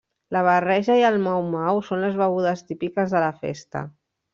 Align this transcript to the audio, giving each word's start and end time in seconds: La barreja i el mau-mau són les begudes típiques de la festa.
La 0.35 0.39
barreja 0.45 0.95
i 1.01 1.03
el 1.11 1.19
mau-mau 1.27 1.85
són 1.91 2.03
les 2.07 2.19
begudes 2.25 2.67
típiques 2.73 3.15
de 3.19 3.27
la 3.29 3.33
festa. 3.47 3.89